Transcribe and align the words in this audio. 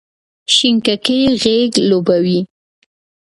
شینککۍ 0.55 1.21
غیږ 1.41 1.71
لوبوې، 1.89 2.39